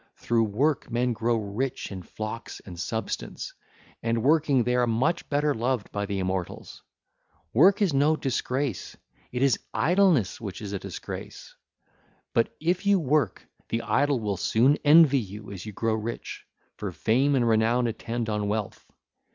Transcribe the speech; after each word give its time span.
Through 0.15 0.45
work 0.45 0.89
men 0.89 1.13
grow 1.13 1.35
rich 1.35 1.91
in 1.91 2.01
flocks 2.01 2.59
and 2.65 2.79
substance, 2.79 3.53
and 4.01 4.23
working 4.23 4.63
they 4.63 4.73
are 4.73 4.87
much 4.87 5.29
better 5.29 5.53
loved 5.53 5.91
by 5.91 6.07
the 6.07 6.17
immortals 6.17 6.81
1308. 7.51 7.59
Work 7.59 7.81
is 7.83 7.93
no 7.93 8.15
disgrace: 8.15 8.97
it 9.31 9.43
is 9.43 9.59
idleness 9.75 10.41
which 10.41 10.59
is 10.59 10.73
a 10.73 10.79
disgrace. 10.79 11.53
But 12.33 12.51
if 12.59 12.83
you 12.87 12.99
work, 12.99 13.47
the 13.69 13.83
idle 13.83 14.19
will 14.19 14.37
soon 14.37 14.79
envy 14.83 15.19
you 15.19 15.51
as 15.51 15.67
you 15.67 15.71
grow 15.71 15.93
rich, 15.93 16.47
for 16.77 16.91
fame 16.91 17.35
and 17.35 17.47
renown 17.47 17.85
attend 17.85 18.27
on 18.27 18.47
wealth. 18.47 18.91